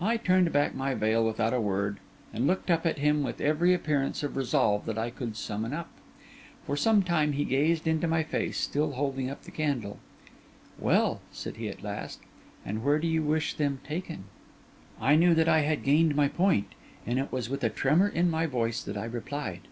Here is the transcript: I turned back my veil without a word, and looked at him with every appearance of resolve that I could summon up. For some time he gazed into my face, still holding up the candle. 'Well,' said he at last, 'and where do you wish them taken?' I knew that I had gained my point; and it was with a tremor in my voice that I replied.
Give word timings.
I 0.00 0.16
turned 0.16 0.50
back 0.52 0.74
my 0.74 0.92
veil 0.92 1.24
without 1.24 1.52
a 1.54 1.60
word, 1.60 2.00
and 2.34 2.48
looked 2.48 2.68
at 2.68 2.98
him 2.98 3.22
with 3.22 3.40
every 3.40 3.72
appearance 3.72 4.24
of 4.24 4.36
resolve 4.36 4.86
that 4.86 4.98
I 4.98 5.08
could 5.08 5.36
summon 5.36 5.72
up. 5.72 5.88
For 6.66 6.76
some 6.76 7.04
time 7.04 7.34
he 7.34 7.44
gazed 7.44 7.86
into 7.86 8.08
my 8.08 8.24
face, 8.24 8.58
still 8.58 8.94
holding 8.94 9.30
up 9.30 9.42
the 9.44 9.52
candle. 9.52 10.00
'Well,' 10.80 11.20
said 11.30 11.58
he 11.58 11.68
at 11.68 11.84
last, 11.84 12.18
'and 12.66 12.82
where 12.84 12.98
do 12.98 13.06
you 13.06 13.22
wish 13.22 13.54
them 13.54 13.78
taken?' 13.84 14.24
I 15.00 15.14
knew 15.14 15.32
that 15.32 15.48
I 15.48 15.60
had 15.60 15.84
gained 15.84 16.16
my 16.16 16.26
point; 16.26 16.70
and 17.06 17.20
it 17.20 17.30
was 17.30 17.48
with 17.48 17.62
a 17.62 17.70
tremor 17.70 18.08
in 18.08 18.28
my 18.28 18.46
voice 18.46 18.82
that 18.82 18.96
I 18.96 19.04
replied. 19.04 19.68